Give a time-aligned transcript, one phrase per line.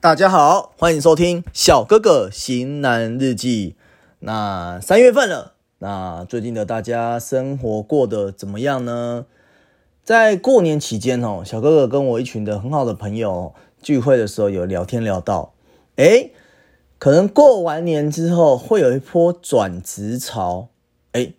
[0.00, 3.76] 大家好，欢迎收听小哥哥型男日记。
[4.20, 9.26] 那三月份了，那最近的大家生活过得怎么样呢？
[10.04, 13.52] 在过年期间哦，小哥哥跟我一群的很好的朋友
[13.82, 15.52] 聚会的时候，有聊天聊到，
[15.96, 16.30] 哎，
[16.98, 20.68] 可能过完年之后会有一波转职潮，
[21.12, 21.32] 哎，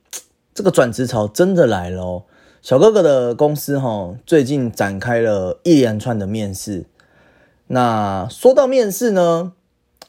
[0.54, 2.24] 这个转职潮真的来了哦。
[2.62, 6.86] 小哥哥的公司哈，最近展开了一连串的面试。
[7.68, 9.54] 那说到面试呢，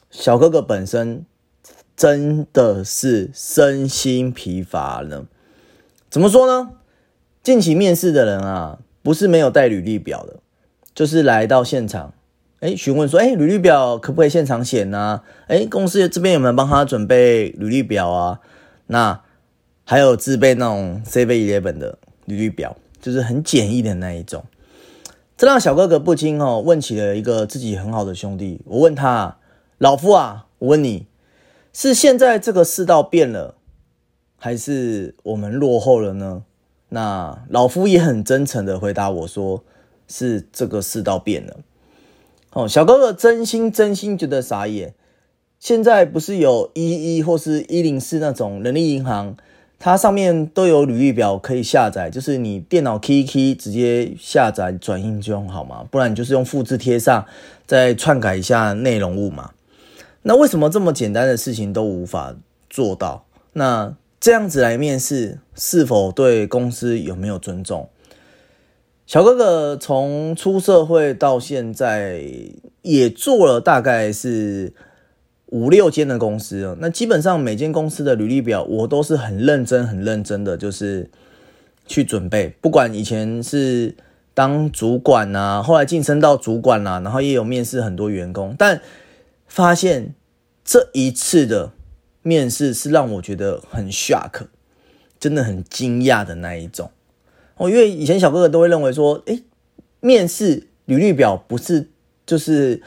[0.09, 1.25] 小哥哥本身
[1.95, 5.25] 真的是身心疲乏了。
[6.09, 6.71] 怎么说呢？
[7.41, 10.39] 近期面试的人啊，不是没有带履历表的，
[10.93, 12.13] 就是来到现场，
[12.59, 15.21] 哎，询问说，哎，履历表可不可以现场写呢？
[15.47, 18.41] 哎，公司这边有没有帮他准备履历表啊？
[18.87, 19.21] 那
[19.85, 24.43] 还有自备那种 C V Eleven 的履历表，就是很简易的那一种。
[25.37, 28.61] 这让小哥哥不禁哦问起了一个自己很好的兄弟。
[28.65, 29.37] 我问他
[29.79, 31.07] ：“老夫啊，我问你，
[31.73, 33.55] 是现在这个世道变了，
[34.37, 36.43] 还是我们落后了呢？”
[36.89, 39.63] 那老夫也很真诚的回答我说
[40.07, 41.57] ：“是这个世道变了。”
[42.53, 44.93] 哦，小哥哥真心真心觉得傻眼。
[45.57, 49.37] 现在不是有一一或是一零四那种人力银行？
[49.83, 57.25] 它上面都有履历表可以下载，就是你电脑 key key 直接下载转印就用好嘛，不然你就是用复制贴上，
[57.65, 59.53] 再篡改一下内容物嘛。
[60.21, 62.35] 那为什么这么简单的事情都无法
[62.69, 63.25] 做到？
[63.53, 67.89] 那这样子来面试，是否对公司有没有尊重？
[69.07, 72.23] 小哥哥从出社会到现在，
[72.83, 74.73] 也做了大概是。
[75.51, 81.09] 五六间的公司哦，那基本上每间公司的履历表我都是很认真、很认真的，就是
[81.85, 82.55] 去准备。
[82.61, 83.93] 不管以前是
[84.33, 88.81] 当主管呐，后来晋升到主管啦，然后也有面试很多员工，但
[89.45, 90.15] 发现
[90.63, 91.73] 这一次的
[92.21, 94.47] 面试是让我觉得很 shock，
[95.19, 96.89] 真的很惊讶的那一种
[97.57, 97.69] 哦。
[97.69, 99.43] 因为以前小哥哥都会认为说，诶，
[99.99, 101.89] 面试履历表不是
[102.25, 102.81] 就是。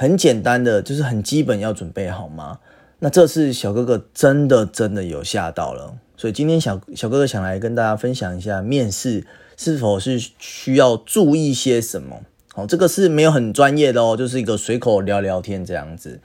[0.00, 2.60] 很简单的，就是很基本要准备好吗？
[3.00, 9.26] 那这次小哥哥真的真的有吓到了，所以今天小小哥哥想来跟大家分享一下面试
[9.56, 12.20] 是否是需要注意些什么。
[12.54, 16.20] 好，这个是没有很专业的哦，就是一个随口聊聊天这样子。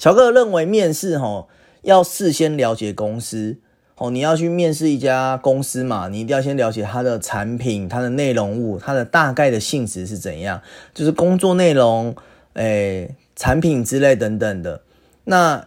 [0.00, 1.46] 小哥哥认为面试哈
[1.82, 3.58] 要事先了解公司
[3.98, 10.60] 哦，你要去面试一家公司嘛，你一定要先了解它的产品、它的内容物、它的大概的性质是怎样，
[10.92, 12.16] 就是工作内容。
[12.56, 14.80] 哎，产品之类等等的，
[15.24, 15.62] 那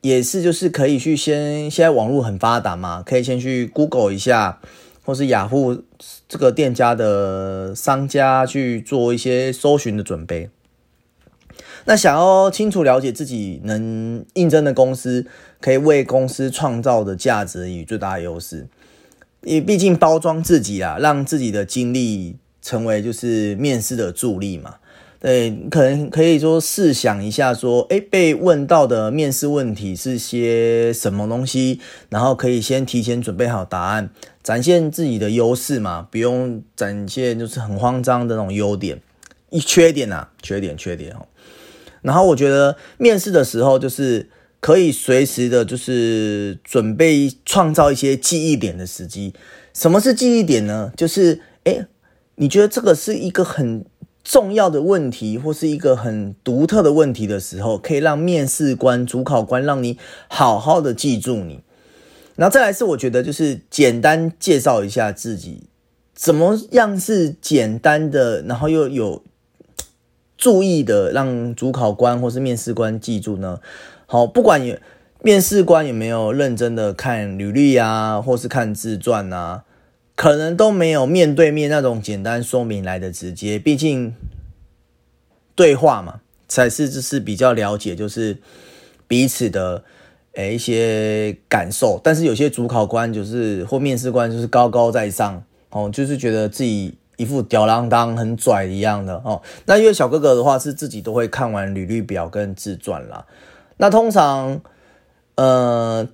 [0.00, 4.58] 也是就是可以去先，现在网络很发达嘛，可以先去 Google 一下，
[5.04, 5.80] 或是雅虎
[6.28, 10.50] 这个店家的商家去做一些搜寻的准备。
[11.84, 15.26] 那想要清楚了解自己能应征的公司，
[15.60, 18.66] 可以为公司创造的价值与最大优势，
[19.42, 24.78] 也毕竟包装自己啊，让自己的经历成为就是面试的助力嘛。
[25.24, 31.80] 对，可能可以说试想一下，说，哎，被问到的面试问题是些什么东西，
[32.10, 34.10] 然后可以先提前准备好答案，
[34.42, 39.00] 展现自己的优势嘛，不用展现就是很慌张的那种优点，
[39.48, 41.24] 一缺点呐，缺点缺点哦。
[42.02, 44.28] 然后我觉得面试的时候，就是
[44.60, 49.32] 可以随时的，就是准备创造一些记忆点的时机。
[49.72, 50.92] 什么是记忆点呢？
[50.94, 51.86] 就是，哎，
[52.34, 53.86] 你觉得这个是一个很。
[54.24, 59.98] 重要的问题或是一个很独特的问题的时候，可以让面试官、主考官让你
[60.28, 61.60] 好好的记住你。
[62.34, 65.68] 然后再来是，我觉得就是简单介绍一下自己，
[66.14, 69.22] 怎么样是简单的，然后又有
[70.36, 73.60] 注意的，让主考官或是面试官记住呢？
[74.06, 74.76] 好，不管有
[75.22, 79.64] 面试官有没有认真的看履历啊，或是看自传啊。
[80.16, 84.14] 可能都没有面对面那种简单说明来的直接，毕竟
[85.56, 88.38] 对话嘛，才是就是比较了解，就是
[89.08, 89.82] 彼此的
[90.34, 92.00] 诶一些感受。
[92.02, 99.42] 但是有些主考官就是或面试官就是高高在上哦，就是觉得自己一副吊郎当很拽一样的哦。
[99.66, 103.26] 那因为小哥哥的话是自己都会看完履历表跟自传啦。
[103.78, 104.60] 那通常
[105.34, 106.08] 呃。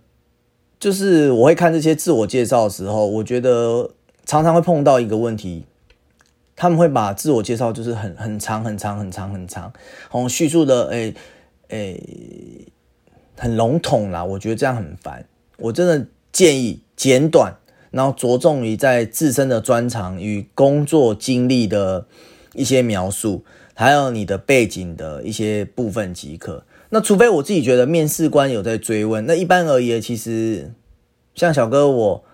[0.80, 3.90] 就是我会看这些自我介绍的时候，我觉得
[4.24, 5.66] 常常会碰到一个问题，
[6.56, 9.70] 他们会把自我介绍就是很很长很长很长很长，
[10.10, 11.14] 哦叙述的诶
[11.68, 12.66] 诶
[13.36, 15.26] 很笼统啦，我觉得这样很烦。
[15.58, 17.56] 我真的建议简短，
[17.90, 22.06] 然后着重于在自身的专长与工作经历的
[22.54, 23.44] 一些描述，
[23.74, 26.64] 还有你的背景的一些部分即可。
[26.90, 30.72] 那除非我自己觉得面试官有在追问，那一般而言，其实
[31.34, 32.24] 像小哥我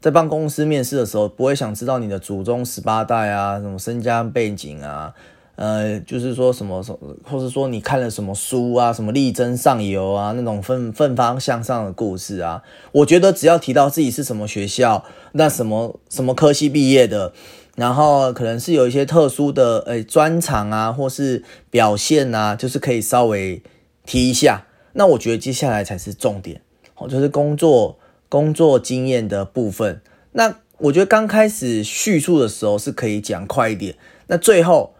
[0.00, 5.14] 在帮公司面试的时候，不会想知道你的祖宗十八代啊，什么身家背景啊。
[5.56, 6.92] 呃，就是说什么什，
[7.22, 12.60] 或是说你看了什么书啊，什么力争上游啊，那种奋奋发向上的故事啊，
[12.90, 17.32] 我觉得只要提到自己是什么学校，那什么什么科系毕业的，
[17.76, 23.62] 然后可能是有一些特殊的诶专长啊，或是表现啊，就是可以稍微
[24.04, 24.66] 提一下。
[24.92, 26.60] 那我觉得接下来才是重点，
[26.96, 27.98] 哦，就是工作
[28.28, 30.00] 工作经验的部分。
[30.32, 33.96] 那我觉得刚开始叙述的时候是可以讲快一点，
[34.26, 34.94] 那最后。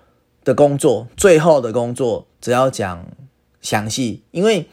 [0.45, 3.07] 的工作，最后的工作只要讲
[3.63, 4.69] 详细，因为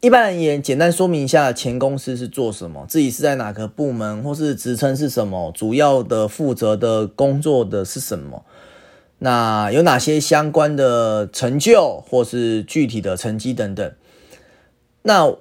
[0.00, 8.44] 一般而言，简单说明一下前公司是做什么，自己是在哪个部门，或是职称是什么，主要的负责的工作的是什么，
[9.24, 13.94] 那有哪些相关的成就，或是具体的成绩等等。
[15.02, 15.32] 那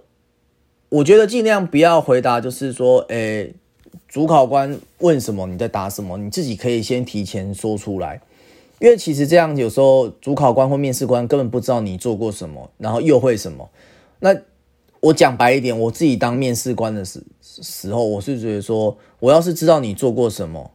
[0.89, 3.55] 我觉得尽量不要回答，就是说，诶，
[4.07, 8.21] 主考官问什么，你在答什么，你自己可以先提前说出来。
[8.79, 13.67] 因为其实这样，有时候主考官或面试官根本不知道你做过什么，然后又会什么。
[14.19, 14.35] 那
[14.99, 20.69] 我讲白一点，我自己当面试官的时时候，我是觉得说，我要是知道你做过什么，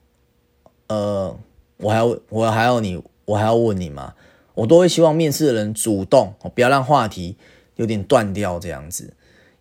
[0.88, 1.36] 呃，
[1.78, 4.14] 我还要我还要你，我还要问你吗？
[4.54, 7.36] 我都会希望面试的人主动，不要让话题
[7.74, 9.12] 有点断掉这样子。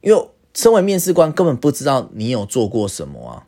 [0.02, 3.48] 因为身为面试官，根本不知道你有做过什么啊，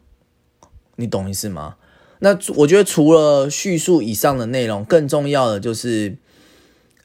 [0.97, 1.75] 你懂意思吗？
[2.19, 6.17] 那我觉得除了叙述以上的内容，更重要的就是，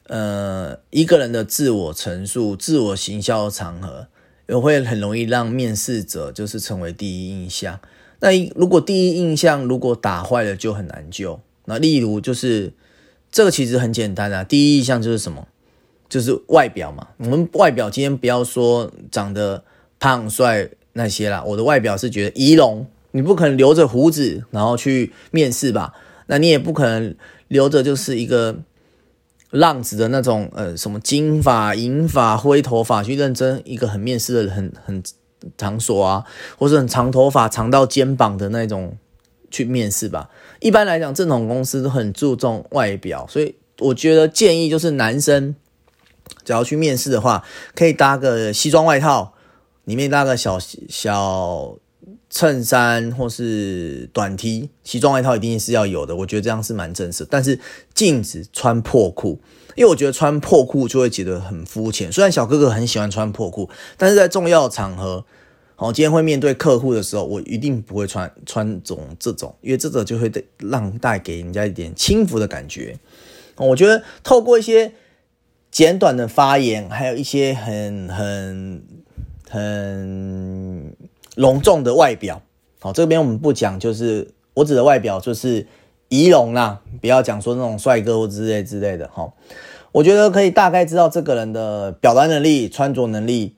[0.07, 4.07] 呃，一个人的自我陈述、自我行销的场合，
[4.47, 7.79] 也会很容易让面试者就是成为第一印象。
[8.19, 11.39] 那如果第一印象如果打坏了，就很难救。
[11.65, 12.73] 那例如就是
[13.31, 15.47] 这个其实很简单啊，第一印象就是什么？
[16.09, 17.07] 就是外表嘛。
[17.17, 19.63] 我们外表今天不要说长得
[19.99, 22.85] 胖帅那些啦，我的外表是觉得仪容。
[23.15, 25.93] 你不可能留着胡子然后去面试吧？
[26.27, 27.15] 那你也不可能
[27.47, 28.57] 留着就是一个
[29.51, 35.03] 浪子的那种呃什么金发银发灰头发去认真一个很面试的很很
[35.57, 36.23] 场所啊，
[36.57, 38.97] 或者很长头发长到肩膀的那种
[39.51, 40.29] 去面试吧？
[40.63, 45.55] 一般来讲，正统公司都很注重外表，所以我觉得建议就是男生
[46.43, 47.43] 只要去面试的话，
[47.75, 49.33] 可以搭个西装外套，
[49.83, 50.57] 里面搭个小
[50.89, 51.77] 小。
[52.29, 57.23] 衬衫或是短 T、西装外套一定是要有的，我觉得这样是蛮正式。
[57.29, 57.59] 但是
[57.93, 59.39] 禁止穿破裤，
[59.75, 62.11] 因为我觉得穿破裤就会觉得很肤浅。
[62.11, 65.23] 虽然小哥哥很喜欢穿破裤，但是在重要场合，
[65.83, 72.97] 好，今天会面对客户的时候，我一定不会穿穿种这种，因为这种就会让带给人家一点轻浮的感觉。
[73.57, 74.93] 我觉得透过一些
[75.69, 78.83] 简短的发言，还有一些很很
[79.49, 80.95] 很。
[81.35, 82.41] 隆重的外表，
[82.79, 85.67] 好，这边我们不讲，就是我指的外表就是
[86.07, 89.33] 仪容啦，不要讲说那种帅哥或之类之类的，哈，
[89.91, 93.55] 我觉得可以大概知道这个人的表达能力、穿着能力，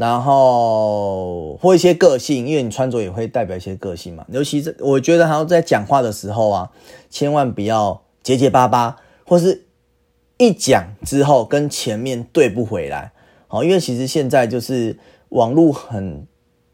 [0.00, 4.24] 然后或一些个性，因为你穿着也会代表一些个性嘛。
[4.28, 6.70] 尤其是我觉得还要在讲话的时候啊，
[7.10, 8.96] 千万不要结结巴巴，
[9.26, 9.66] 或是
[10.38, 13.12] 一讲之后跟前面对不回来，
[13.46, 14.98] 好，因为其实现在就是
[15.28, 16.26] 网络很。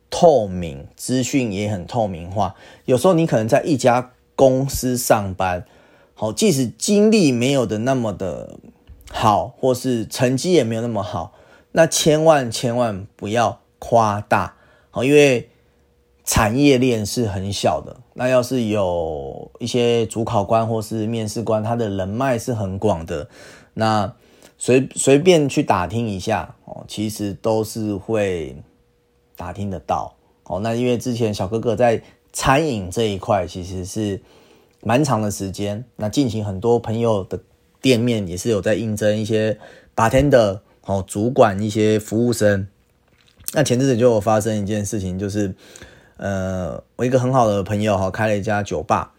[0.09, 5.67] 透明资讯也很透明化，有时候你可能在一家公司上班，
[6.15, 8.57] 好，即使经历没有的那么的
[9.11, 11.33] 好，或是成绩也没有那么好，
[11.77, 14.57] 那千万千万不要夸大，
[14.93, 15.51] 哦，因为
[16.25, 18.01] 产业链是很小的。
[18.15, 23.29] 那要是有一些主考官或是面试官，他的人脉是很广的，
[23.75, 24.11] 那
[24.57, 28.57] 随随便去打听一下哦，其实都是会。
[29.39, 32.03] 打听得到哦，那因为之前小哥哥在
[32.33, 34.19] 餐饮这一块其实是
[34.81, 37.39] 蛮长的时间，那进行很多朋友的
[37.83, 39.59] 店面也是有在应征一些
[39.95, 42.67] bartender 哦，主管一些服务生。
[43.53, 45.55] 那前阵子就有发生一件事情，就是
[46.17, 49.13] 呃，我一个很好的朋友哈，开了一家酒吧，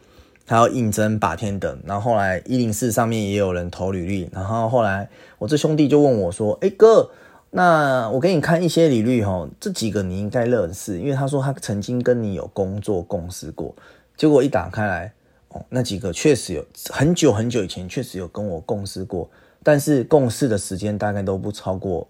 [0.46, 5.08] 他要应征 bartender，然后后来一零四上面也有人投履历，然后后来
[5.38, 7.12] 我这兄弟就问我说：“哎哥。”
[7.50, 13.74] 那我给你看一些履历哈，这几个你应该认识，因为他说他曾经跟你有工作共事过。
[14.18, 15.14] 结果一打开来，
[15.48, 19.30] 哦，那几个确实有很久很久以前确实有跟我共事过，
[19.64, 22.08] 但是共事的时间大概都不超过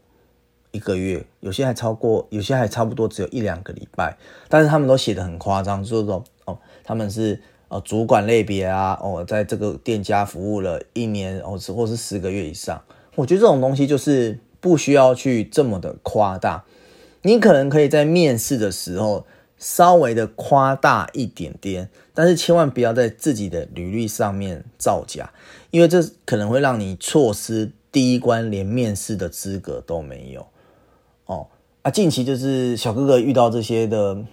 [0.72, 4.18] 一个月，有些还超过，有些还差不多只有一两个礼拜。
[4.48, 12.82] 但是他们都写的很夸张，就说哦，他们是呃主管类别啊，哦，在这个店家服务了一年，哦，或是十个月以上。
[13.16, 16.66] 我觉得这种东西就是不需要去这么的夸大。
[17.24, 19.26] 你可能可以在面试的时候
[19.60, 25.32] 稍微的夸大一点点，但是千万不要在自己的履历上面造假，
[25.72, 30.46] 因为这可能会让你错失第一关，连面试的资格都没有。
[31.26, 31.48] 哦，
[31.82, 34.24] 啊，近期就是小哥哥遇到这些的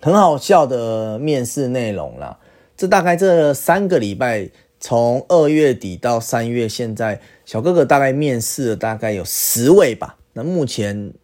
[0.00, 2.38] 很好笑的面试内容啦。
[2.76, 10.18] 这大概这三个礼拜，从二月底到三月，现在小哥哥大概面试了大概有十位吧。
[10.34, 11.14] 那目前。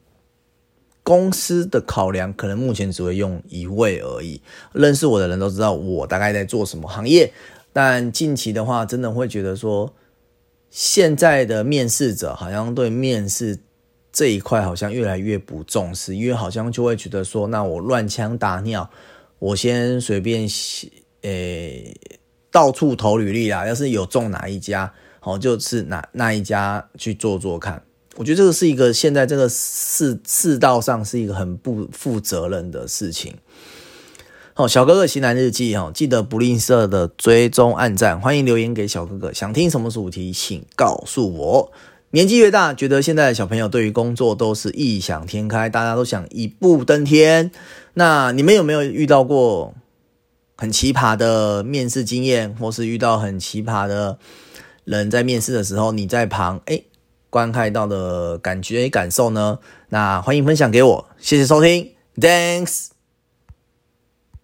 [1.02, 4.40] 公司的考量可能目前只会用一位而已。
[4.72, 7.32] 认识我的人都知道我大概在做什么行业，
[7.72, 9.94] 但近期的话，真的会觉得说，
[10.70, 13.58] 现在的面试者好像对面试
[14.12, 18.90] 这一块好像越来越不重视，因为好像就会觉得说，那我乱枪打鸟，
[19.38, 20.88] 我先随便写，
[21.22, 21.96] 诶，
[22.50, 27.82] 到处投履历啦，要是有中哪一家，好就是哪那一家去做做看。
[28.20, 33.34] 我觉得这个是一个现在这个世世道上是一个很不负责任的事情。
[34.52, 41.72] 好，小哥哥型男日记哈，记得不吝啬的追踪按赞，欢迎留言给小哥哥，想听什么主题请告诉我。
[42.10, 47.50] 年纪越大，觉得现在的小朋友对于工作都是异想天开，大家都想一步登天。
[47.94, 49.72] 那你们有没有遇到过
[50.58, 54.18] 很奇葩的面试经验，或是遇到很奇葩的
[54.84, 56.82] 人在面试的时候，你在旁哎？
[57.30, 59.58] 观看到的感觉感受呢？
[59.88, 62.99] 那欢迎分享给我，谢谢收听，Thanks。